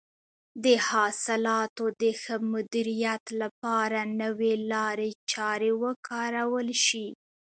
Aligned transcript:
د 0.63 0.65
حاصلاتو 0.89 1.85
د 2.01 2.03
ښه 2.21 2.35
مدیریت 2.53 3.23
لپاره 3.41 3.99
نوې 4.21 4.53
لارې 4.71 5.09
چارې 5.31 5.71
وکارول 5.83 6.69
شي. 6.85 7.07